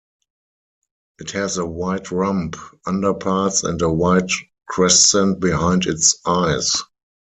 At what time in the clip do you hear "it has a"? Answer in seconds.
1.19-1.65